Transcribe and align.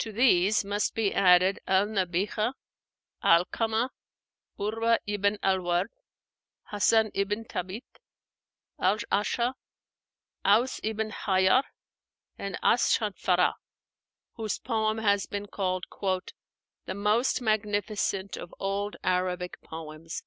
To 0.00 0.12
these 0.12 0.66
must 0.66 0.94
be 0.94 1.14
added 1.14 1.60
al 1.66 1.86
Nabighah, 1.86 2.52
'Alkamah, 3.24 3.88
Urwa 4.58 4.98
ibn 5.06 5.38
al 5.42 5.62
Ward, 5.62 5.88
Hássan 6.70 7.10
ibn 7.14 7.46
Thábit, 7.46 7.84
al 8.78 8.98
A'sha, 9.10 9.54
Aus 10.44 10.78
ibn 10.82 11.10
Hájar, 11.10 11.62
and 12.36 12.58
as 12.62 12.82
Shánfarah, 12.90 13.54
whose 14.34 14.58
poem 14.58 14.98
has 14.98 15.24
been 15.24 15.46
called 15.46 15.84
"the 16.84 16.92
most 16.94 17.40
magnificent 17.40 18.36
of 18.36 18.54
old 18.58 18.98
Arabic 19.02 19.58
poems." 19.62 20.22